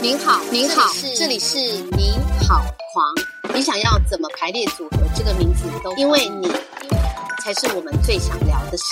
[0.00, 1.58] 您好，您好，这里是
[1.96, 2.12] 您
[2.46, 3.54] 好狂。
[3.54, 6.48] 你想要怎么排列组合这个名字都，因为你
[7.42, 8.84] 才是我们最想聊的事。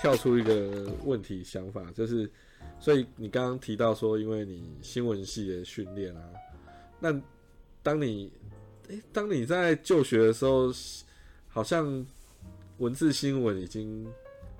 [0.00, 2.30] 跳出一个问题想法，就是，
[2.78, 6.22] 所以你刚刚提到说，因为你新闻系的训练啊，
[7.00, 7.20] 那
[7.82, 8.32] 当你，
[8.88, 10.70] 诶、当你在就学的时候，
[11.48, 12.06] 好像
[12.78, 14.06] 文字新闻已经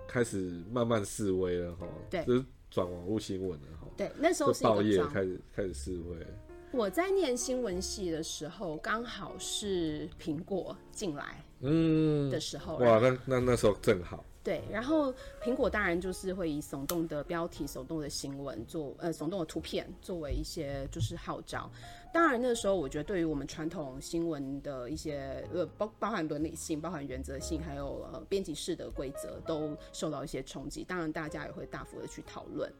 [0.08, 6.26] 开始慢慢示威了哈，对就是转网络新闻了哈，对，那时候是报业开始开始示威，
[6.72, 15.12] 我在念新闻系的时候，刚好是苹果进来嗯的，时候，哇，那那那时候正好，对，然后
[15.42, 21.70] 苹果当然就是会以耸动的标题、耸动的新闻做呃耸动的图片作为一些就是号召。
[22.12, 30.82] 当然那时候我觉得对于我们传统新闻的一些呃包包含伦理性、包含原则性，还有呃编辑式的规则都受到一些冲击。
[30.84, 32.72] 当然大家也会大幅的去讨论，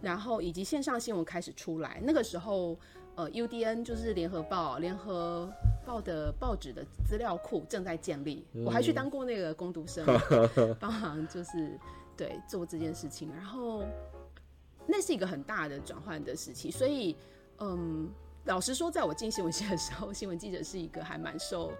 [0.00, 2.76] 然后以及线上新闻开始出来，那个时候
[3.16, 5.48] 呃 UDN 就是联合报、联合
[5.86, 10.04] 报的报纸的资料库正在建立，我还去当过那个攻读生。
[10.80, 11.78] 帮忙就是
[12.16, 13.84] 对做这件事情，然后
[14.86, 17.16] 那是一个很大的转换的时期，所以
[17.58, 18.08] 嗯，
[18.44, 21.72] 老实说，在我进新闻系的时候，新闻记者是一个还蛮受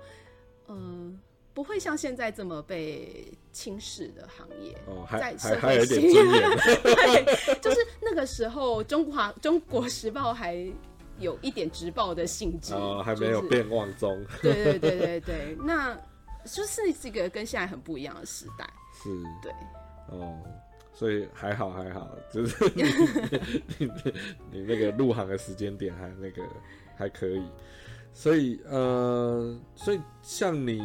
[0.68, 1.18] 嗯。
[1.52, 6.00] 不会像现在这么被轻视的行业，哦，还在还社会性
[6.82, 10.66] 对，就是那个时候，中华中国时报还
[11.18, 15.94] 有一点直报的性质，哦，还没有就是变忘中， 对对对对对，那
[16.44, 18.68] 就是这个跟现在很不一样的时代，
[19.02, 19.10] 是，
[19.42, 19.52] 对。
[20.08, 20.38] 哦，
[20.92, 22.82] 所以还好还好，就是 你
[23.78, 24.14] 你你
[24.52, 26.42] 你那个入行的时间点还那个
[26.94, 27.42] 还可以，
[28.12, 30.82] 所以呃，所以像你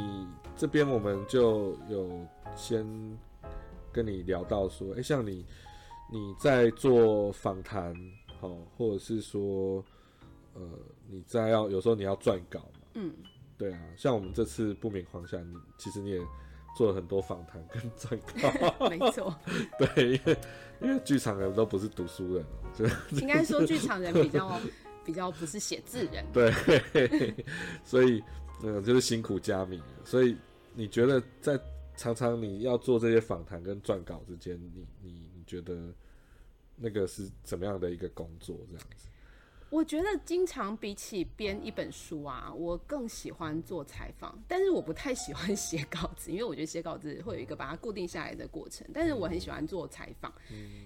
[0.55, 2.87] 这边我们就有先
[3.91, 5.45] 跟你聊到说，哎、像你
[6.11, 7.93] 你在做访谈，
[8.39, 9.83] 好、或者是说
[10.53, 10.61] 呃
[11.07, 13.13] 你在要有时候你要撰稿嘛，嗯，
[13.57, 16.19] 对啊，像我们这次不明狂想，你其实你也
[16.77, 18.87] 做了很多访谈跟撰稿。
[18.89, 19.35] 没错。
[19.95, 20.37] 对，因为
[20.81, 22.85] 因为剧场人都不是读书人哦，就
[23.19, 24.59] 应该说剧场人比较
[25.05, 26.53] 比较不是写字人，对，
[27.83, 28.23] 所以
[28.63, 29.81] 嗯，就是辛苦佳敏。
[30.05, 30.37] 所以
[30.73, 31.59] 你觉得在
[31.97, 35.93] 常常你要做这些访谈跟撰稿之间，你你你觉得
[36.75, 38.55] 那个是怎么样的一个工作？
[38.69, 39.07] 这样子？
[39.69, 48.87] 我觉得经常比起编一本书啊，我更喜欢做采访，但是我不太喜欢 写稿子，因为我觉得写稿子会有一个把它固定下来的过程。
[48.91, 50.33] 但是我很喜欢做采访，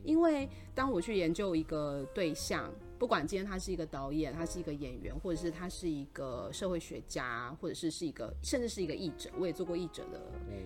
[0.03, 10.21] 因为当我去研究一个对象，不管今天他是一个导演，他是一个演员，或者是他是一个社会学家，或者是是一个甚至是一个译者，我也做过译者的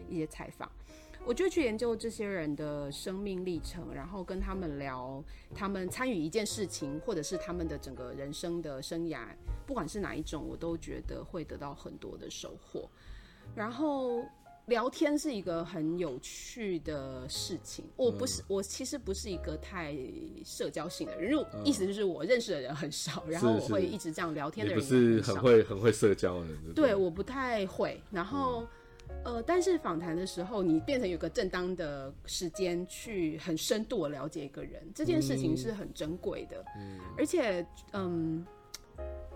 [0.10, 0.72] 一些采访。
[1.28, 5.22] 我就去研究这些人的生命历程，然后跟他们聊
[5.54, 9.28] 他们参与一件事情，或者是他们的整个人生的生涯，
[9.66, 12.90] 不管是哪一种，我都觉得会得到很多的收获。
[13.54, 14.24] 然后
[14.68, 17.84] 聊天是一个很有趣的事情。
[17.98, 19.94] 我不是，我其实不是一个太
[20.46, 28.02] 社交性的人，如意思就是我认识的人很少，然后我会一直这样聊天的人不是很会很会社交的人，对，我不太会。
[28.12, 28.66] 然后，
[29.24, 36.64] 呃，但是访谈的时候，你变成有个正当的时间去很深度的了解一个人，这件事情是很珍贵的。
[36.78, 38.46] 嗯，而且，嗯，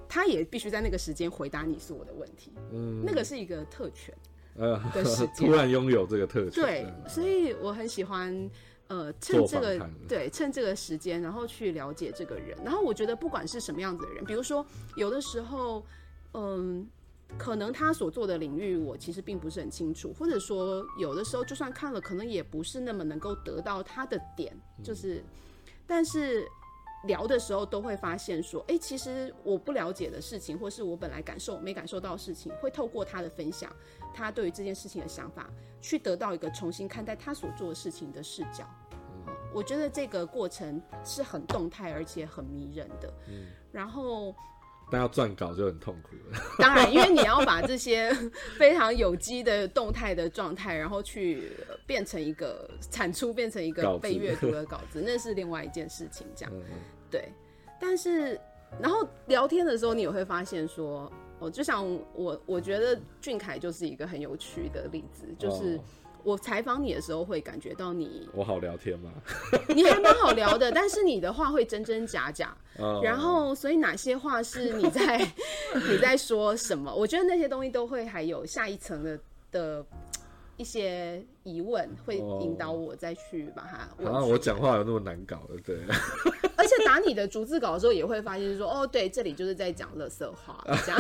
[0.08, 4.14] 他也必须在那个时间回答你所有的问题，嗯，那个是一个特权。
[4.56, 8.50] 呃的时，间突然拥有这个特权，对，所以我很喜欢。
[8.88, 12.58] 呃，趁这个对，趁这个时间，然后去了解这个人。
[12.62, 14.66] 然后我觉得，不管是什么样子的人，比如说
[14.98, 15.82] 有的时候，
[16.34, 16.86] 嗯，
[17.38, 25.24] 可能他所做的领域我其实并不是很清楚，或者说有的时候就算看了，可能也不是那么能够得到他的点，就是，
[25.88, 26.48] 但是
[27.06, 33.76] 聊的时候都会发现说，哎、其实我不了解的事情，或是我本来感受没感受到的事情，会透过他的分享，
[34.14, 35.50] 他对于这件事情的想法，
[35.82, 38.66] 去得到一个重新看待他所做的事情的视角。
[38.66, 43.14] 哦我觉得这个过程是很动态而且很迷人的。
[43.28, 44.34] 嗯然后
[44.92, 46.40] 但要撰稿就很痛苦了。
[46.60, 48.14] 当然，因为你要把这些
[48.60, 56.28] 非常有机的动态的状态，然后去呃变成一个产出，变成一个被阅读的稿子，那是另外一件事情。
[56.36, 56.54] 这样
[57.10, 57.32] 对，
[57.80, 58.40] 但是
[58.80, 65.80] 然后聊天的时候，你也会发现说，哦，就像我，我觉得俊凯就是一个很有趣的例子，就是哦
[66.24, 69.12] 我采访你的时候会感觉到你我好聊天吗？
[69.70, 72.56] 你还蛮好聊的，但是你的话会真真假假，
[73.04, 75.18] 然后所以哪些话是你在
[75.90, 76.94] 你在说什么？
[76.94, 79.20] 我觉得那些东西都会还有下一层的
[79.52, 79.86] 的
[80.58, 85.78] 一些疑问，会引导我再去把它问出好像我讲话有那么难搞的，对，
[86.56, 91.00] 而且打你的逐字稿的时候，也会发现说，哦，对，这里就是在讲乐色话，这样，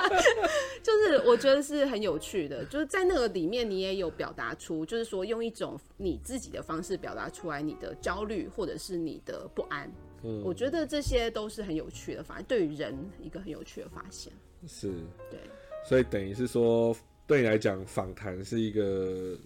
[0.82, 9.90] 就是我觉得是很有趣的，就是在那个里面，你也有表达出，就是说用一种你自己的方式表达出来你的焦虑或者是你的不安。
[10.22, 10.42] 嗯。
[10.44, 14.32] 我觉得这些都是很有趣的发现，对于人一个很有趣的发现。
[14.66, 14.92] 是，
[15.30, 15.40] 对，
[15.88, 16.94] 所以等于是说，
[17.30, 19.38] 对你来讲，访谈是一个，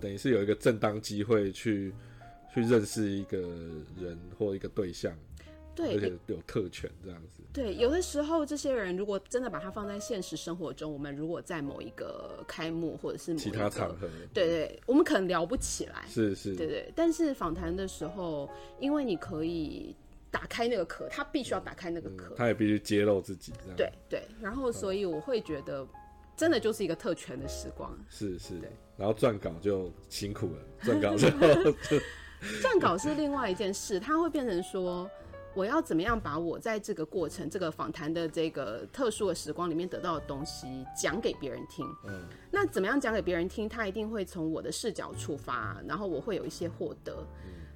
[0.00, 1.94] 等于是有一个正当机会去
[2.52, 3.38] 去认识一个
[3.96, 5.16] 人或一个对象，
[5.72, 7.40] 对，而且有特权这样子。
[7.52, 16.04] 对，有的时候这些人如果真的把它放在现实生活中，我们如果在某一个开幕或者是某其他场合，对对，我们可能聊不起来。
[16.08, 18.50] 是是，对对，但是访谈的时候，
[18.80, 19.94] 因为你可以
[20.28, 22.34] 打开那个壳，他必须要打开那个壳。
[22.34, 25.86] 他也必须揭露自己，这样对对，然后所以我会觉得，
[26.38, 27.94] 真的就是一个特权的时光。
[28.08, 31.98] 是是对，然后撰稿就辛苦了，撰稿就就
[32.62, 35.10] 撰稿是另外一件事，它会变成说。
[35.54, 41.84] 我要怎么样把我在这个过程、这个访谈的这个特殊的时光里面得到的东西讲给别人听？
[42.06, 43.68] 嗯那怎么样讲给别人听？
[43.68, 47.26] 他一定会从我的视角出发，然后我会有一些获得。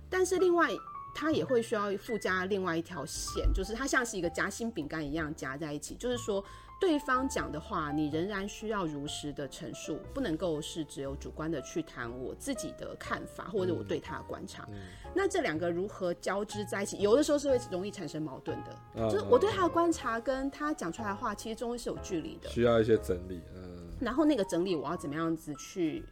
[0.09, 0.69] 但是另外，
[1.13, 5.97] 他也会需要附加另外一条线，就是它像是一个夹心饼干一样夹在一起。
[5.97, 6.45] 就是说，
[6.83, 14.69] 对方讲的话，你仍然需要如实的陈述，不能够是只有主观的去谈我自己的看法或者我对他的观察。
[15.15, 16.99] 那这两个如何交织在一起？
[16.99, 22.51] 有的时候是会容易产生矛盾的，嗯就是我对他的观察跟他讲出来的话，其实中间是有距离的。
[22.51, 26.05] 需要一些整理，嗯，然后那个整理我要怎么样子去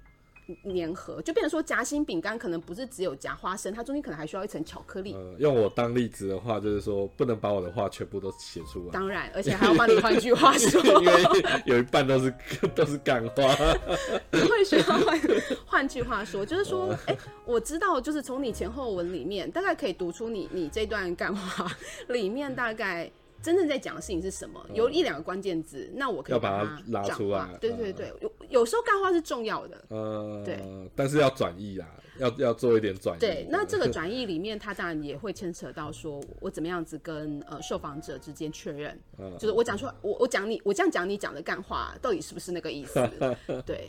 [0.64, 5.14] 粘合，就变成说夹心饼干可能不是只有夹花生，它中间可能还需要一层巧克力。
[5.14, 11.22] 呃，用我当例子的话，就是说不能把我的话全部都写出来，当然，而且还要帮你换句话说， 因为
[11.64, 12.32] 有一半都是
[12.74, 13.54] 都是干话，
[14.32, 15.20] 会需要换
[15.66, 21.70] 换句话说，就是说，哎、我知道，就是从你前后文里面，大概可以读出你你这段干话
[22.08, 23.10] 里面大概
[23.42, 27.50] 真正在讲的事情是什么，有一两个关键字，那我可以要把它它拉出来化。
[27.60, 27.94] 对对嗯。
[27.94, 28.12] 对，
[28.50, 30.62] 有有时候干话是重要的，呃，对，
[30.94, 31.86] 但是要转译啦，
[32.18, 43.08] 要要做一点转译，对，那这个 转译里面，它当然也会牵扯到说，我怎么样子跟呃受访者之间确认，嗯就是我讲出来，我我讲你，我这样讲你讲的干话，到底是不是那个意思？
[43.64, 43.88] 对，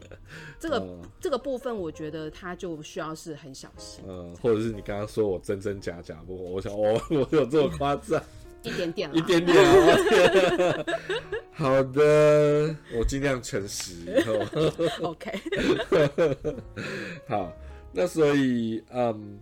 [0.58, 1.02] 这个、嗯。
[1.20, 8.22] 这个部分，我觉得它就需要是很小心，嗯，或者是你刚刚说我真真假假，不过我想我， 我有这么夸张？
[8.64, 10.86] 一点点啦，一点点哦。
[11.54, 13.94] 好的，我尽量诚实。
[15.02, 15.32] OK，
[17.28, 17.54] 好，
[17.92, 19.40] 那所以嗯，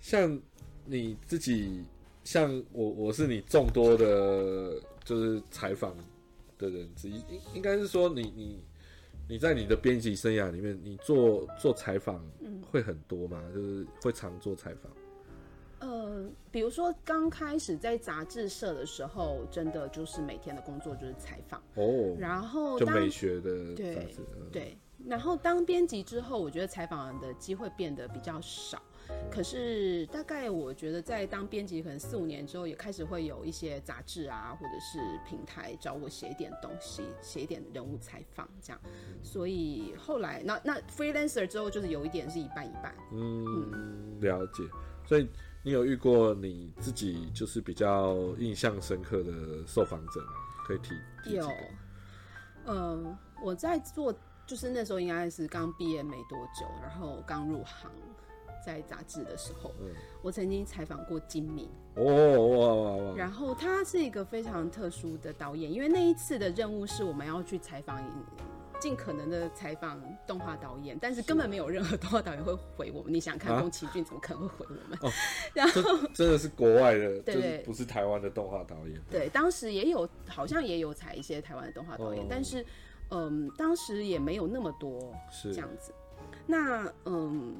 [0.00, 0.40] 像
[0.84, 1.84] 你自己，
[2.24, 5.94] 像我，我是你众多的，就是采访
[6.58, 8.62] 的人之一，应应该是说你你
[9.28, 12.24] 你在你的编辑生涯里面，你做做采访
[12.70, 13.42] 会很多吗？
[13.54, 14.90] 就是会常做采访。
[15.80, 24.08] 呃，比如说刚开始在杂志社的时候，真的就是每天的工作就是采访，哦，然后就美学的对
[24.50, 28.82] 对，然后当编辑之后，我觉得采访的机会变得比较少。
[29.30, 38.78] 可是大概我觉得在当编辑可能四五年之后，也开始会有一些杂志啊，或者是平台找我写一点东西，写一点人物采访这样。
[39.22, 42.94] 所以后来那那 freelancer 之后，就是有一点是一半一半。
[43.12, 44.62] 嗯，了解。
[45.06, 45.26] 所以
[45.68, 49.32] 你有遇过你自己就是比较印象深刻的
[49.66, 50.32] 受访者吗？
[50.66, 51.52] 可以提提有个，
[52.64, 54.10] 呃，我在做，
[54.46, 57.90] 就是那时候应该是刚毕业没多久，然后刚入行，
[58.64, 59.90] 在杂志的时候，嗯
[60.22, 61.68] 我曾经采访过金敏。
[61.96, 63.14] 哦哇哇哇！
[63.14, 68.02] 然后他是一个非常特殊的导演，因为那一次的任务是我们要去采访，
[68.80, 73.12] 尽可能的采访动画导演，但是根本没有任何动画导演会回我们。
[73.12, 75.12] 你想想看，啊宫崎骏怎么可能会回我们？
[75.54, 75.82] 然后
[76.14, 79.00] 真的是国外的， 对就是不是台湾的动画导演。
[79.10, 82.64] 对，当时也有，好像也有采一些台湾的动画导演，哦但是，
[83.10, 85.92] 嗯，当时也没有那么多是这样子。
[86.46, 87.56] 那，嗯，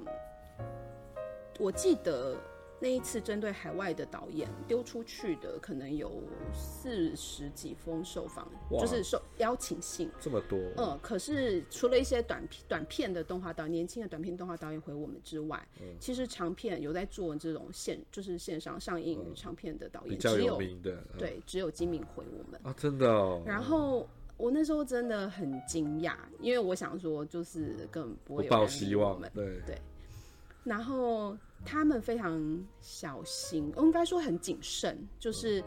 [1.58, 2.36] 我记得
[2.80, 10.08] 那一次针对海外的导演丢出去的，可能有四十几封受访，就是受邀请信。
[10.20, 22.60] 这么多，嗯，可是除了一些短片、短片的动画导演，年轻的短片动画导演回我们之外，嗯其实长片有在做这种线，就是线上上映长片的导演，嗯比较只有有名的，嗯对，只有金敏回我们。
[22.62, 23.42] 啊，真的哦。
[23.44, 29.76] 然后我那时候真的很惊讶，因为我想说就是根本不会有人理希望我们，对对
[30.62, 35.62] 然后他们非常小心，我应该说很谨慎，就是、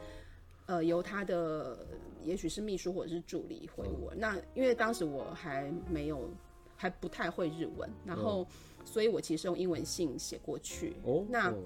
[0.65, 1.86] 呃由他的
[2.24, 4.13] 也许是秘书或者是助理回我。
[4.15, 6.29] 那因为当时我还没有
[6.75, 8.48] 还不太会日文，然后、
[8.86, 10.95] 所以我其实用英文信写过去。
[11.03, 11.57] 哦，那哦。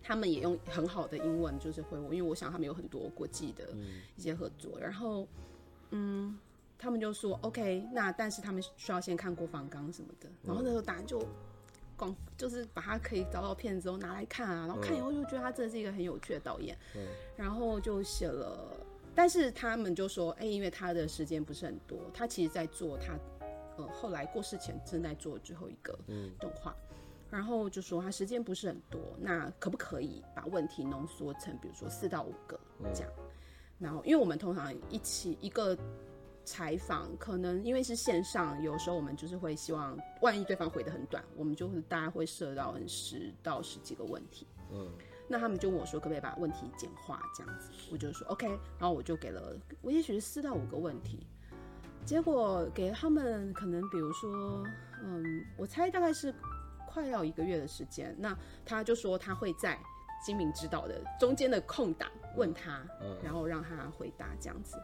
[0.00, 3.76] 他们也用很好的英文就是回我，因为我想他们有很多国际的
[4.16, 5.28] 一些合作，然后
[5.90, 6.38] 嗯，
[6.78, 11.20] 他们就说 OK，那但是他们需要先看过访纲什么的，然后那时候答案就
[11.98, 16.78] 广就是把他可以找到片之后拿来看啊，然后看以后就觉得他真的是一个很有趣的导演，
[17.36, 18.72] 然后就写了，
[19.14, 23.18] 但是他们就说，哎、因为他的时间不是很多，他其实在做他
[23.76, 25.98] 呃后来过世前正在做最后一个
[26.38, 26.74] 动画。
[27.30, 32.58] 然后就说他时间不是很多，那可不可以把问题浓缩成，比如说四到五个
[32.94, 33.12] 这样？
[33.78, 35.76] 然后，因为我们通常一起一个
[36.48, 44.46] 采访，可能因为是线上，有时候我们就是会希望，万一对方回的很短，我们就会大家会设到十到十几个问题。
[44.72, 44.90] 嗯，
[45.28, 47.70] 那他们就问我说，可不可以把问题简化这样子？
[47.92, 51.26] 我就说 OK，然后我就给了我也许是四到五个问题，
[52.06, 54.64] 结果给他们可能比如说，
[55.02, 56.34] 嗯，我猜大概是
[56.86, 59.78] 快要一个月的时间，那他就说他会在
[60.24, 64.76] 精明指导的中间的空档问他，嗯然后让他回答这样子。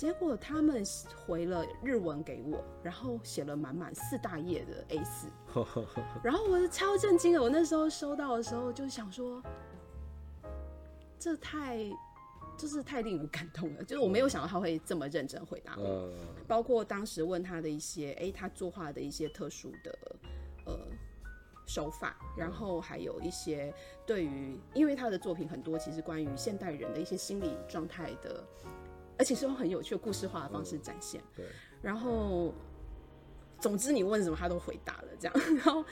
[0.00, 0.82] 结果他们
[1.26, 5.28] 回了日文给我，然后写了满满四大页的 A 四，
[6.24, 7.42] 然后我是超震惊的。
[7.42, 9.42] 我那时候收到的时候就想说，
[11.18, 11.84] 这太
[12.56, 15.84] 就是太令人感动了，就是我没有想到他会这么认真回答我。
[15.84, 16.12] 呃，
[16.48, 19.98] 包括当时问他的一些，诶，他作画的一些特殊的
[20.64, 20.78] 呃
[21.66, 23.70] 手法，然后还有一些
[24.06, 28.42] 对于，因为他的作品很多其实关于现代人的一些心理状态的，
[29.20, 31.20] 而且是用很有趣的故事化的方式展现。
[31.36, 31.44] 对，
[31.82, 32.54] 然后
[33.60, 35.84] 总之你问什么他都回答了，这样， 然后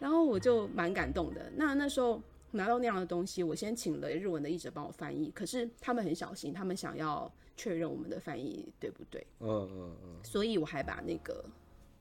[0.00, 1.52] 然后我就蛮感动的。
[1.54, 2.18] 那那时候
[2.52, 9.26] 拿到那样的东西，我先请了日文的译者帮我翻译，可是他们很小心，他们想要确认我们的翻译对不对。
[9.40, 11.44] 嗯嗯嗯，所以我还把那个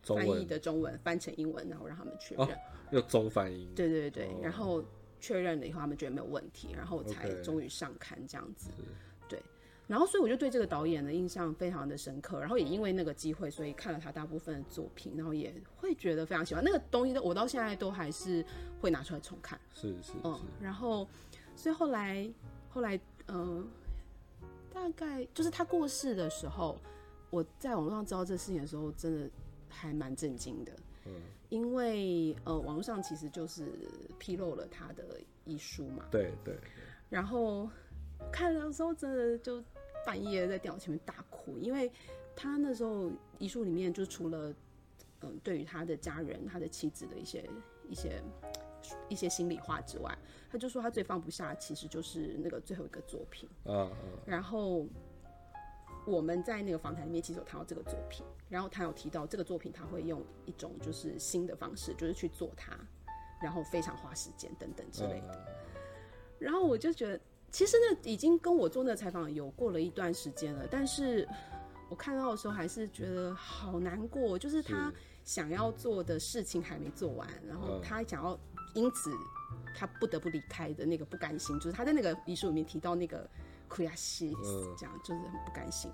[0.02, 2.48] 翻译的中文翻成英文，然后让他们确认。
[2.48, 2.50] 哦
[2.92, 4.82] 用中翻英，对对对，哦然后
[5.20, 8.70] 确认了以后，他们觉得没有问题，然后才终于上刊这样子。
[8.78, 8.86] 对，
[9.88, 17.18] 然后所以我就对这个导演的印象非常的深刻，然后也因为那个机会，所以看了他大部分的作品，然后也会觉得非常喜欢那个东西。
[17.20, 18.44] 我到现在都还是
[18.82, 19.60] 会拿出来重看。
[19.74, 21.08] 是是嗯，，然后
[21.56, 22.28] 所以后来
[22.70, 23.68] 后来嗯、
[24.74, 26.80] 大概就是他过世的时候，
[27.30, 29.30] 我在网络上知道这事情的时候，真的
[29.70, 30.72] 还蛮震惊的。
[31.06, 31.14] 嗯，
[31.50, 33.72] 因为呃，网络上其实就是
[34.18, 36.60] 披露了他的遗书嘛，对对，
[37.10, 37.70] 然后
[38.32, 39.64] 看的时候真的就
[40.06, 41.92] 半夜在电脑前面大哭，因为
[42.36, 44.54] 他那时候遗书里面就除了
[45.22, 47.50] 嗯、对于他的家人、他的妻子的一些
[47.90, 48.22] 一些
[49.10, 50.16] 一些心里话之外，
[50.52, 54.86] 他就说他最放不下其实就是那个最后一个作品，嗯嗯，然后
[56.06, 62.78] 我们在那个访谈里面其实有谈到这个作品，然后他有提到这个作品他会用一种就是新的方式，就是去做它，
[63.42, 65.34] 然后非常花时间等等之类的。
[65.34, 65.56] 嗯
[66.38, 67.20] 然后我就觉得，
[67.56, 71.26] 其实那已经跟我做那个采访有过了一段时间了，但是
[71.88, 74.92] 我看到的时候还是觉得好难过，就是他
[75.24, 77.82] 想要做的事情还没做完，然后嗯。
[77.82, 78.38] 他想要
[78.74, 79.10] 因此
[79.74, 83.26] 他不得不离开的那个不甘心，就是他在那个遗书里面提到那个
[83.70, 85.90] 苦亚西，嗯这样就是很不甘心。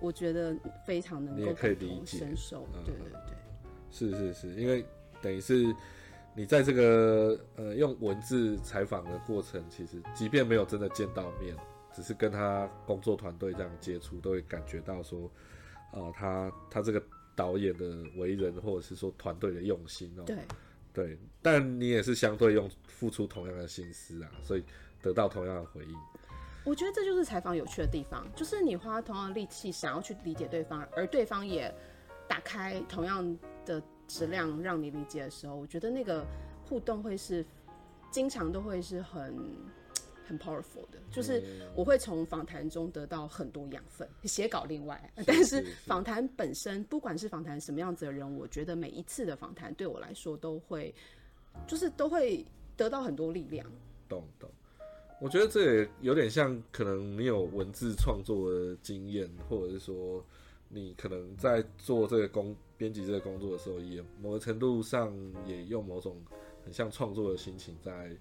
[0.00, 2.84] 我觉得非常能够感同身受，嗯。
[2.84, 3.36] 对对对。
[3.90, 4.86] 是是是，因为
[5.20, 5.74] 等于是
[6.36, 11.56] 你在这个呃用文字采访的过程，其实即便没有真的见到面，
[11.92, 15.30] 只是跟他工作团队这样接触，都会感觉到说，
[15.92, 17.00] 呃，他他这个
[17.36, 17.86] 导演的
[18.16, 20.36] 为人，或者是说团队的用心哦、对，
[20.92, 24.64] 对，但你也是相对用付出同样的心思啊，所以
[25.00, 25.94] 得到同样的回应。
[26.64, 31.72] 我觉得这就是采访有趣的地方，就是你花同样的力气想要去理解对方，而对方也
[32.26, 36.24] 打开同样的质量让你理解的时候，我觉得那个
[36.64, 37.44] 互动会是
[38.10, 39.34] 经常都会是很
[40.26, 41.42] 很 powerful 的，就是
[41.74, 50.94] 我会从访谈中得到很多养分，写稿另外， 但是是访谈本身，不管是访谈什么样子的人，我觉得每一次的访谈对我来说都会，
[51.66, 52.44] 就是都会
[52.76, 53.70] 得到很多力量。
[54.08, 54.50] 懂懂。
[55.20, 60.24] 我觉得这也有点像，可能你有文字创作的经验，或者是说
[60.68, 65.12] 你可能在做这个工编辑这个工作的时候，也某个程度上
[65.46, 66.20] 也用某种
[66.64, 68.16] 很像创作的心情在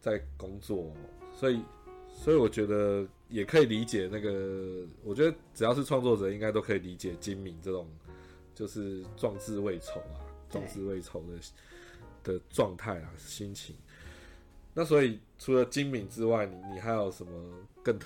[0.00, 0.92] 在工作，
[1.34, 1.60] 所以
[2.08, 7.88] 所以我觉得也可以理解那个，我觉得只要是创作者，应该都可以理解金敏这种
[8.54, 13.74] 就是壮志未酬啊，壮志未酬的的状态啊，心情。
[14.72, 17.32] 那所以除了金敏之外，你你还有什么
[17.82, 17.98] 更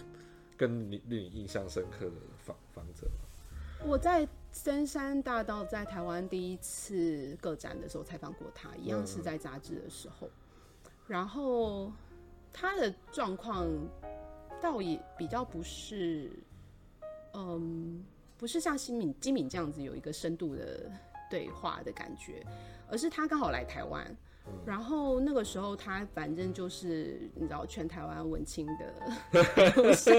[0.57, 3.85] 更令令你印象深刻的访访者吗？
[3.85, 10.29] 我在深山大道在台湾第一次个展的时候采访过他，一样是在杂志的时候。
[11.07, 11.93] 然后
[12.53, 13.67] 他的状况
[14.61, 16.31] 倒也比较不是，
[17.33, 18.05] 嗯，
[18.37, 20.91] 不是像新敏金敏这样子有一个深度的
[21.31, 22.45] 对话的感觉，
[22.89, 24.17] 而是他刚好来台湾。
[24.67, 28.93] 然后那个时候，他反正就是你知道，全台湾文青的
[29.77, 30.17] 路上，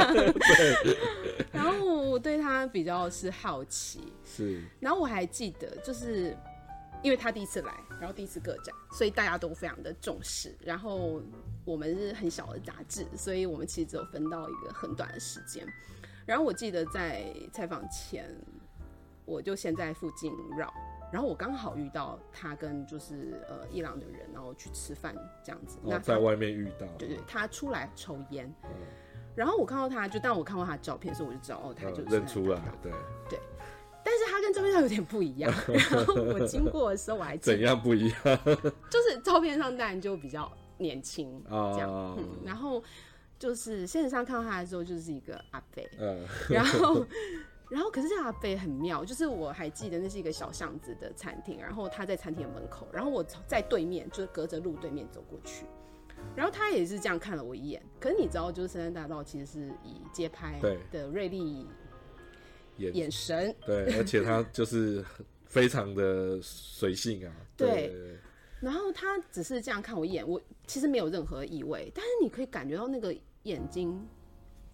[1.52, 4.62] 然后我对他比较是好奇，是。
[4.80, 6.36] 然后我还记得，就是
[7.04, 10.56] 因为他第一次来，然后第一次个展，所以大家都非常的重视。
[10.62, 11.22] 然后
[11.66, 15.68] 我们是很小的杂志，所以我们其实只有分到一个很短的时间。
[16.26, 18.34] 然后我记得在采访前，
[19.26, 20.74] 我就先在附近绕，
[21.12, 25.14] 然后我刚好遇到他跟就是呃伊朗的人，然后去吃饭
[25.44, 25.78] 这样子。
[25.84, 28.50] 那在外面遇到，对对，他出来抽烟，
[29.36, 32.98] 然后我看到他就，但我看到他的照片的时候，我就知道哦，他嗯就是认出来南大，
[33.30, 33.40] 对，
[34.04, 35.54] 但是他跟照片上有点不一样。
[35.92, 38.18] 然后我经过的时候，我还怎得，样不一样
[38.90, 42.82] 就是照片上当然就比较年轻啊这样，嗯，然后
[43.38, 47.06] 就是现实上看到他的时候，就是一个阿伯，嗯，然后。
[47.72, 55.66] 然后，可是这个阿伯很妙，就是我还记得那是一个小巷子的餐厅，然后他在餐厅的门口，然后我在对面，就是隔着路对面走过去，
[56.36, 57.82] 然后他也是这样看了我一眼。
[57.98, 60.60] 可是你知道，就是深山大道其实是以街拍
[60.92, 61.66] 的锐利
[62.76, 65.02] 眼眼神，对，而且他就是
[65.46, 68.18] 非常的随性啊， 对对
[68.60, 74.06] 然后他只是这样看我一眼，我其实没有任何意味，但是你可以感觉到那个眼睛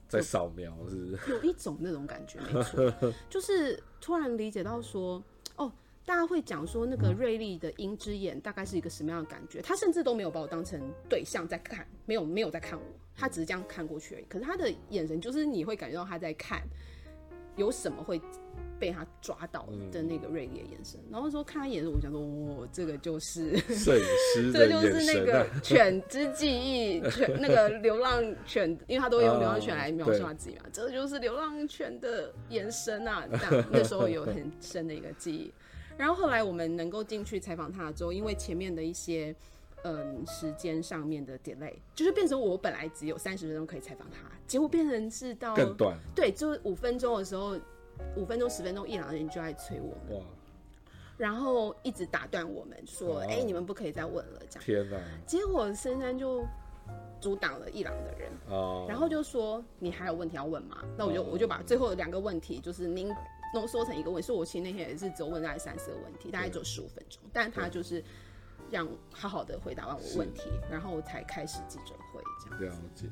[0.08, 1.32] 在扫描是不是？
[1.32, 5.22] 有一种那种感觉，没错，就是突然理解到说，
[5.56, 5.72] 哦，
[6.06, 12.86] 大家会讲说那个锐利的鹰之眼大概是一个什么样的感觉，他甚至都没有把我当成对象在看，没有没有在看我，
[13.16, 14.26] 他只是这样看过去而已。
[14.30, 16.62] 可是他的眼神就是你会感觉到他在看，
[17.58, 18.22] 有什么会
[18.80, 21.00] 被他抓到的那个锐利的眼神。
[21.12, 23.58] 然后说看他眼神，我想说，哦，这个就是。
[23.58, 24.06] 摄影
[24.36, 33.28] 师 这就是那个犬之记忆，犬那个流浪犬，因为他都会用流浪犬来描述对他自己嘛，这就是流浪犬的眼神啊。
[33.28, 35.52] 这样那时候有很深的一个记忆。
[35.98, 39.36] 然后后来我们能够进去采访他之后，因为前面的一些
[39.84, 47.58] 嗯时间上面的 delay，就是变成我本来只有三十分钟可以采访他，结果变成是到更短对，就是五分钟的时候，
[48.16, 50.26] 五分钟十分钟，一两个人就在催我们，哇，
[51.18, 54.64] 然后一直打断我们说：“哦哎、你们不可以再问了。”这样。
[54.64, 56.46] 天哪结果深山就
[57.20, 60.84] 阻挡了伊朗的人，哦，然后就说你还有问题要问吗？
[60.98, 63.08] 那我就哦我就把最后的两个问题，就是您
[63.54, 64.28] 浓缩成一个问题。
[64.28, 68.04] 所以我其实那天也是只有问大概三四个问题，大概只有十五分钟，但他就是
[68.70, 72.76] 让好好的回答完我问题，然后才开始记者会这样。
[72.76, 73.08] 了解，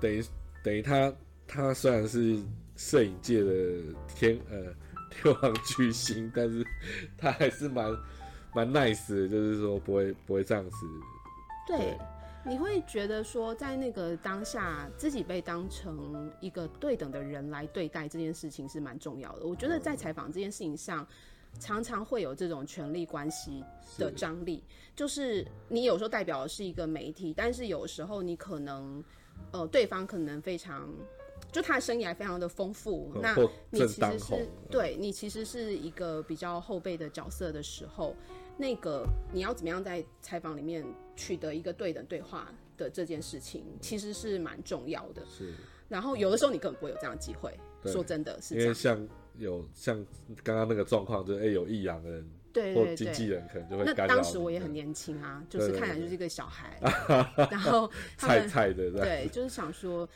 [0.00, 0.24] 等于
[0.62, 1.12] 等于他
[1.46, 2.38] 他虽然是
[2.76, 4.74] 摄影界的天呃
[5.10, 6.66] 天王巨星，但是
[7.16, 7.96] 他还是蛮
[8.54, 10.86] 蛮 nice 的，就是说不会不会这样子，
[11.66, 11.98] 对对，
[12.46, 19.46] 你会觉得说，在那个当下，自己被当成一个对等的人来对待这件事情是蛮重要的。
[19.46, 21.06] 我觉得在采访这件事情上，
[21.58, 23.64] 常常会有这种权力关系
[23.98, 24.62] 的张力，
[24.94, 29.02] 就是你有时候代表的是一个媒体，但是有时候你可能，
[29.52, 30.88] 呃，对方可能非常。
[31.52, 33.36] 就他的生涯非常的丰富，那
[33.70, 38.16] 你其实是嗯对你其实是一个比较后辈的角色的时候，
[38.56, 45.22] 那个你要怎么样在采访里面取得一个对等对话的这件事情，其实是蛮重要的。
[45.26, 45.52] 是
[45.88, 48.96] 然后有的时候你根本不会有这样的机会，说真的是因为这样。
[48.96, 49.96] 像有像
[50.42, 53.26] 刚刚那个状况，就是哎、有异样的人对对或经纪。
[53.26, 54.20] 人可能就会那干扰你。
[54.20, 56.78] 当时我也很年轻啊，就是看起来就是一个小孩，
[57.50, 60.08] 然后他菜们菜的对，就是想说，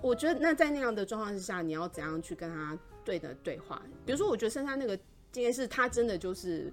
[0.00, 3.82] 我觉得那在那样的状况之下，你要怎样去跟他对的对话？
[4.04, 4.96] 比如说，我觉得剩下那个
[5.32, 6.72] 今天是他真的就是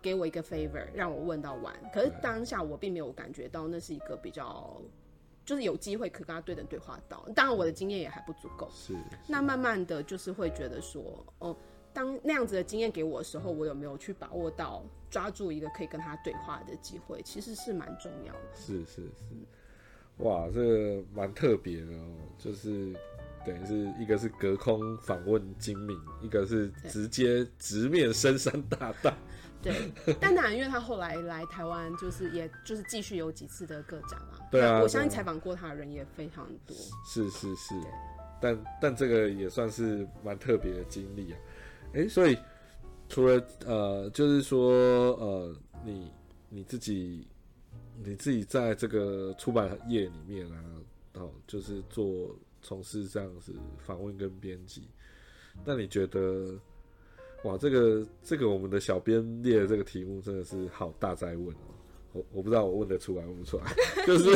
[0.00, 4.80] 给我一个 favor，让我问到完，可是当下我并没有感觉到那是一个比较。
[5.48, 8.68] 就是有机会可以跟他对等对话到，当然我的经验也还不足够。
[8.70, 8.94] 是
[9.26, 11.56] 那慢慢的就是会觉得说，哦，
[11.90, 18.40] 当那样子的经验给我的时候，我有没有去把握到抓住一个可以跟他对话的机会，其实是蛮重要的。
[18.54, 19.34] 是是是，
[20.18, 22.94] 哇，这个蛮特别的哦，就是
[23.46, 29.14] 等于是一个是隔空访问精明，一个是直接直面深山大道，
[30.04, 34.48] 对， 但当然，因为他后来来台湾，就是也就是继续有几次的个展啦。
[34.50, 36.76] 对啊我相信采访过他的人也非常多。
[37.06, 37.74] 是是是，
[38.40, 41.38] 但但这个也算是蛮特别的经历啊。
[41.92, 42.38] 诶，所以
[43.08, 44.72] 除了呃，就是说
[45.16, 46.12] 呃，你
[46.48, 47.26] 你自己
[48.02, 50.64] 你自己在这个出版业里面啊，
[51.14, 54.88] 哦，就是做从事这样子访问跟编辑，
[55.64, 56.58] 那你觉得？
[57.44, 61.70] 哇，这个这个我们的小编列的这个题目真的是好大灾问哦，
[62.12, 63.64] 我我不知道我问得出来问不出来，
[64.06, 64.24] 就是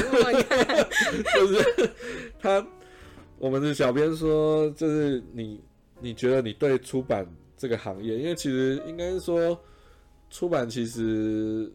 [1.35, 1.91] 就是
[2.41, 2.65] 他，
[3.39, 5.61] 我们的小编说，就是你，
[6.01, 9.59] 你觉得你对出版这个行业，因为其实应该是说，
[10.31, 11.71] 出版其实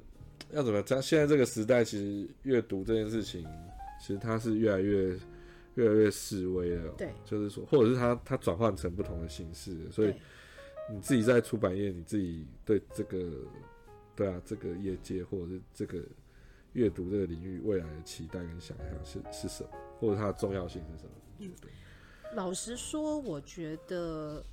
[0.51, 1.01] 要怎么讲？
[1.01, 3.45] 现在这个时代，其实阅读这件事情，
[3.99, 5.09] 其实它是越来越
[5.75, 6.93] 越来越式微了。
[6.97, 10.21] 对，就是说，或者是它它转换成不同的形式，所以对
[10.89, 13.29] 你自己在出版业，你自己对这个，
[14.15, 16.01] 对啊，这个业界或者是这个
[16.73, 19.69] 阅读这个领域未来的期待跟想象是是什么，
[19.99, 21.11] 或者它的重要性是什么？
[21.37, 21.67] 你觉得？
[22.35, 24.43] 老实说，我觉得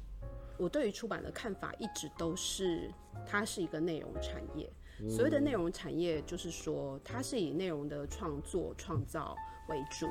[0.58, 2.90] 我对于出版的看法一直都是，
[3.26, 4.72] 它是一个内容产业。
[5.08, 9.36] 所谓的内容产业，就是说它是以内容的创作、创造
[9.68, 10.08] 为主。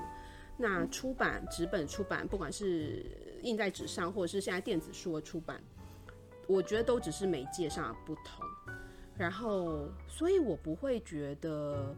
[0.58, 3.06] 那出版、纸本出版，不管是
[3.42, 5.64] 印在纸上，或者是现在电子书的出版，
[6.48, 8.46] 我觉得都只是媒介上的不同。
[9.16, 11.96] 然后，所以我不会觉得，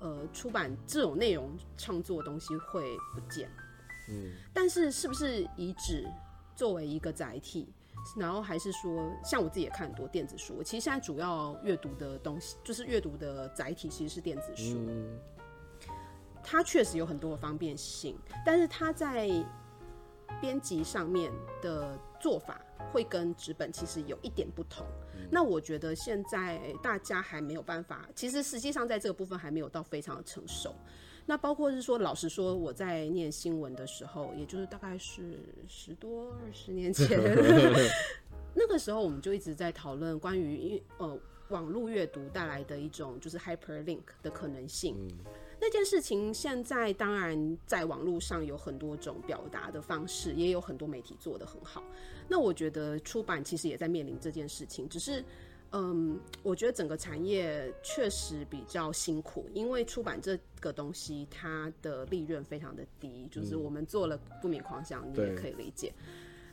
[0.00, 3.48] 呃，出版这种内容创作的东西会不见。
[4.10, 6.08] 嗯，但是是不是以纸
[6.56, 7.68] 作为一个载体，
[8.16, 15.18] 然后还是说，像我自己也看很多电子书，我其实现在主要阅读的东西，就是阅读的载体其实是电子书，嗯，
[16.42, 19.28] 它确实有很多的方便性，但是它在
[20.48, 21.30] 编辑上面
[21.60, 22.58] 的做法
[22.90, 24.86] 会跟纸本其实有一点不同。
[25.30, 30.74] 那我觉得现在大家还没有办法，其实实际上在这个部分还没有到非常的成熟。
[31.26, 37.20] 那包括是说，老实说，我在念新闻的时候，也就是大概是十多二十年前，
[38.56, 41.18] 那个时候我们就一直在讨论关于呃
[41.50, 44.96] 网络阅读带来的一种就是 hyperlink 的可能性。
[45.60, 51.82] 那件事情现在当然在网络上有很多种表达的方式，也有很多媒体做得很好。
[52.28, 55.24] 那我觉得出版其实也在面临这件事情，只是。
[55.72, 65.92] 嗯，我觉得整个产业确实比较辛苦，因为出版这个东西它的利润非常的低，就是我们做了不免狂想，你也可以理解。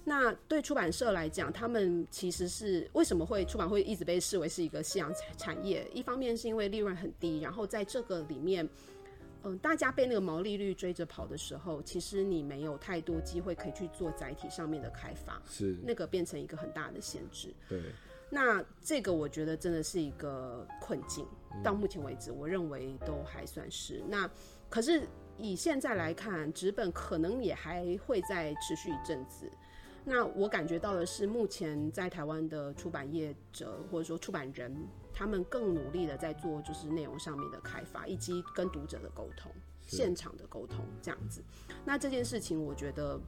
[0.08, 5.84] 那对出版社来讲，他们其实是为什么会出版会一直被视为是一个夕阳产产业？
[5.92, 8.70] 一方面是因为利润很低，然后在这个里面，
[9.44, 17.52] 嗯、大家被那个毛利率追着跑的时候，其实你没有太多机会可以去做载体上面的开发，是，那个变成一个很大的限制。
[17.68, 17.82] 对，
[18.30, 21.26] 那这个我觉得真的是一个困境，
[21.64, 24.04] 到目前为止，我认为都还算是。
[24.08, 24.30] 那
[24.70, 25.02] 可是
[25.40, 29.50] 以现在来看，纸本可能也还会再持续一阵子。
[30.08, 34.72] 那我感觉到的是，目前在台湾的出版业者或者说出版人，
[35.12, 41.44] 他们更努力的在做就是内容上面的开发，以及跟读者的沟通、现场的沟通这样子。
[41.84, 43.20] 那这件事情，我觉得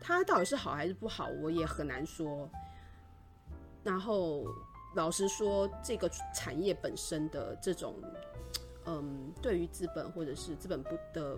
[0.00, 2.48] 它到底是好还是不好，我也很难说。
[3.82, 4.46] 然后
[4.94, 7.96] 老实说，这个产业本身的这种，
[8.86, 11.36] 嗯，对于资本或者是资本不的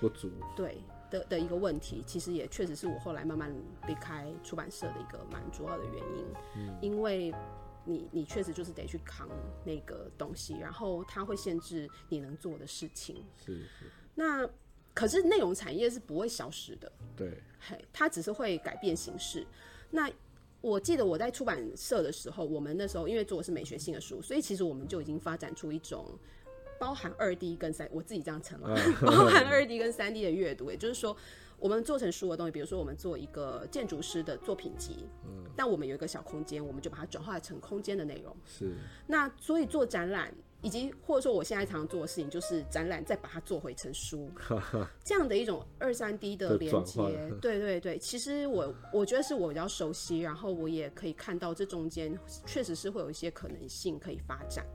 [0.00, 3.54] 不足，对的的一个问题，其实也确实是我后来慢慢
[3.86, 6.26] 离开出版社的一个蛮主要的原因。
[6.56, 7.32] 嗯，因为
[7.84, 9.28] 你你确实就是得去扛
[9.64, 13.24] 那个东西，然后它会限制你能做的事情。
[13.36, 14.48] 是是，那
[14.92, 19.46] 可是内容产业是不会消失的，对，嘿，它只是会改变形式。
[19.90, 20.10] 那
[20.62, 26.18] 我记得我在出版社的时候，我们那时候因为做的是美学性的书，所以其实我们就已经发展出一种
[26.78, 31.16] 包含二 D 跟三，我自己这样称了， 包含二 D 跟三 D 的阅读，也就是说，
[31.58, 38.36] 我们做成书的东西，比如说我们做一个建筑师的作品集，嗯，但我们有一个小空间，我们就把它转化成空间的内容。
[38.44, 38.74] 是
[39.06, 44.30] 那所以做展览，以及或者说我现在常做的事情，就是展览再把它做回成书，
[45.02, 47.02] 这样的一种二三 D 的的连接。
[47.40, 54.66] 对对对，其实我我觉得是我比较熟悉，然后我也可以看到这中间确实是会有一些可能性可以发展。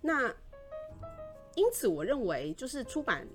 [0.00, 0.34] 那
[1.54, 3.26] 因此，我认为就是出版。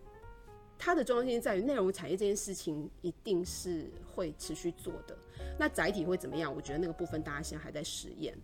[0.80, 5.18] 它的重要性在于内容产业这件事情一定是会持续做的。
[5.58, 6.54] 那载体会怎么样？
[6.54, 8.38] 我觉得那个部分大家现在还在实验。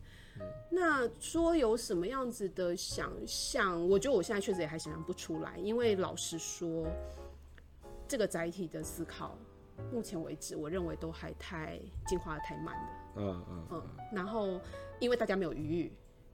[0.68, 6.88] 那说有什么样子的想象，我觉得我现在确实也还想象不出来，因为老实说，
[8.08, 9.38] 这个载体的思考
[9.92, 12.90] 目前为止，我认为都还太进化的太慢了。
[13.18, 14.60] 嗯嗯嗯，然后
[15.00, 15.94] 因为大家没有余裕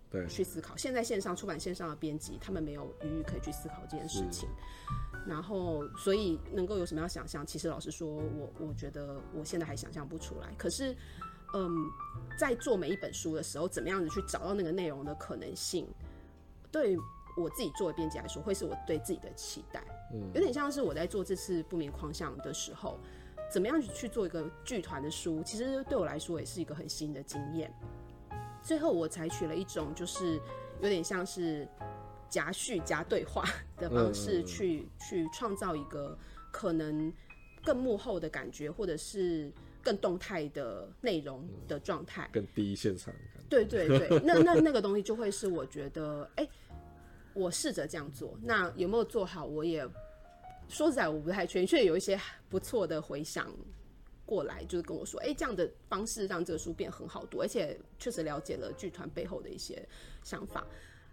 [0.10, 4.50] 对，去思考，现在线上出版线上的编辑，他们没有余裕可以去思考这件事情。
[5.28, 7.46] 然后，所以能够有什么样想象？
[7.46, 10.52] 其实老实说，我我觉得我现在还想象不出来。
[10.58, 10.96] 可是，
[11.54, 11.78] 嗯，
[12.40, 15.88] 在做每一本书的时候，怎么样子去找到那个内容的可能性，
[16.72, 16.98] 对于
[17.38, 19.84] 我自己作为编辑来说，会是我对自己的期待。
[20.12, 22.98] 嗯有点像是我在做这次不明框象的时候，
[23.52, 27.72] 怎么样去做一个剧团的书，其实对我来说也是一个很新的经验。
[28.62, 30.40] 最后我采取了一种就是
[30.82, 31.68] 有点像是
[32.30, 33.44] 夹叙夹对话
[33.78, 36.18] 的方式去，去创造一个
[36.52, 37.12] 可能
[37.64, 42.30] 更幕后的感觉，或者是更动态的内容的状态。
[42.32, 43.14] 更第一现场。
[43.50, 46.48] 对对对，那那那个东西就会是我觉得，哎、
[47.34, 49.84] 我试着这样做，那有没有做好，我也
[50.68, 53.52] 说实在我不太确定，却有一些不错的回响
[54.30, 59.84] 过来，就是跟我说，哎、这样的方式让这个书变很好读，而且确实了解了剧团背后的一些
[60.24, 60.68] 想法。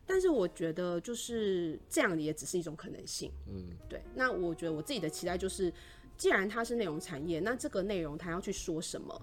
[0.04, 4.02] 但是我觉得就是这样也只是一种可能性，嗯，对。
[4.14, 5.72] 那我觉得我自己的期待就是，
[6.18, 9.20] 既然它是内容产业，那这个内容它要去说什么，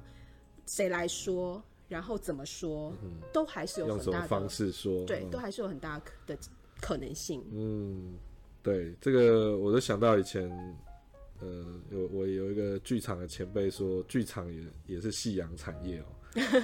[0.66, 2.92] 谁来说，然后怎么说，
[3.32, 5.06] 都还是有很大的方式说？
[5.06, 6.36] 对，嗯都还是有很大的
[6.82, 7.42] 可能性。
[7.54, 8.18] 嗯，
[8.62, 10.50] 对，这个我就想到以前，
[11.44, 16.06] 呃，有我有一个剧场的前辈说，剧场也也是夕阳产业哦、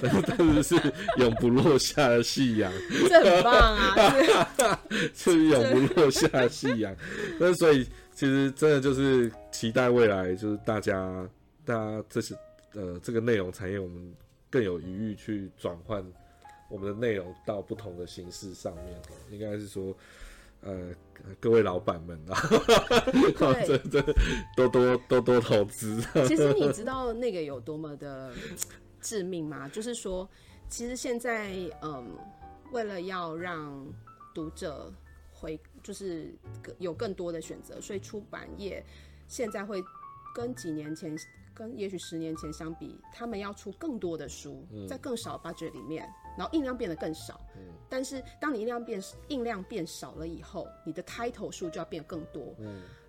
[0.02, 2.72] 但 是但是是永不落下的夕阳，
[3.08, 4.80] 这很棒啊！
[5.14, 6.96] 是是永不落下的夕阳。
[7.38, 11.28] 那所以其实真的就是期待未来，就是大家
[11.64, 12.34] 大家这是
[12.72, 14.12] 呃这个内容产业，我们
[14.48, 16.04] 更有余裕去转换
[16.70, 19.12] 我们的内容到不同的形式上面哦。
[19.30, 19.96] 应该是说，
[20.62, 20.92] 呃，
[21.38, 22.38] 各位老板们啊，
[23.12, 24.02] 对 这这
[24.56, 26.02] 多多多多投资。
[26.26, 28.32] 其实你知道那个有多么的
[29.00, 29.68] 致命吗？
[29.68, 30.28] 就是说，
[30.68, 31.50] 其实现在
[31.82, 32.16] 嗯，
[32.72, 33.86] 为了要让
[34.34, 34.92] 读者
[35.32, 36.34] 回，就是
[36.78, 38.84] 有更多的选择，所以出版业
[39.28, 39.82] 现在会
[40.34, 41.16] 跟几年前。
[41.60, 47.38] 跟也许十年前相比，他们要出更多的书，在更少的 budget 里面，然后印量变得更少。
[47.86, 52.56] 但是当你印量变印量变少了以后，你的 title 数就要变更多。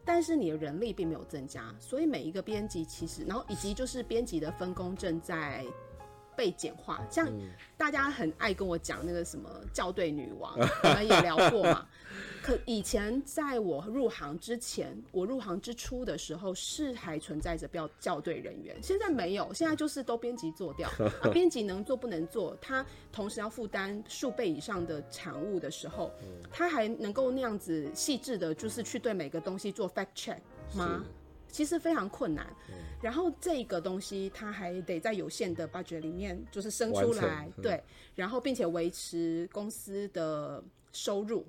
[0.03, 5.65] 但是你的人力并没有增加，所以每一个编辑其实，然后以及就是编辑的分工正在
[6.41, 6.99] 被简化。
[7.07, 7.31] 像
[7.77, 11.87] 大家很爱跟我讲那个什么校对女王， 我们也聊过嘛。
[12.41, 20.89] 可以前在我入行之前，我入行之初的时候是还存在着校校对人员，现在没有，现在就是都编辑做掉。
[21.21, 26.11] 啊，编辑能做不能做，他同时要负担数倍以上的产物的时候，
[26.51, 30.39] 他还能够那样子细致的，就是去对每个东西做 fact check
[30.73, 31.05] 吗？
[31.51, 32.47] 其实非常困难。
[33.01, 37.83] 然后这个东西它还得在有限的 budget 里面就是生出来对，
[38.15, 41.45] 然后并且维持公司的收入，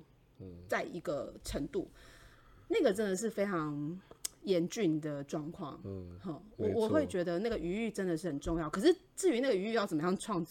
[0.67, 1.89] 在一个程度，
[2.67, 3.99] 那个真的是非常
[4.41, 5.79] 严峻的状况。
[5.85, 8.69] 嗯，好，我我会觉得那个余裕真的是很重要。
[8.69, 10.45] 可是至于那个余裕要怎么样创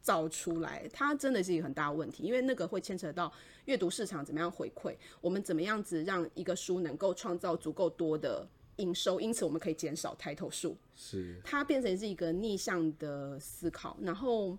[0.00, 3.32] 造出来，它真的是一个很大的问题，因为那个会牵扯到
[3.64, 10.76] 阅读市场怎么样回馈，我们怎么样子让一个书能够创造足够多的营收，因此我们可以减少抬头数。
[10.96, 14.56] 是它变成是一个逆向的思考，然后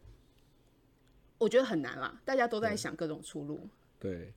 [1.38, 3.68] 我觉得很难啦，大家都在想各种出路。
[4.00, 4.34] 对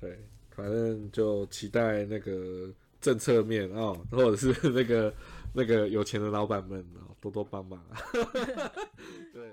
[0.00, 0.18] 对，
[0.50, 5.14] 反正就期待那个政策面哦，或者是那个
[5.54, 8.02] 那个有钱的老板们哦，多多帮忙啊。
[9.32, 9.52] 对。